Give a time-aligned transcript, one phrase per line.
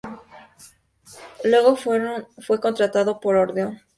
[1.43, 3.81] Luego fue contratado por Odeón.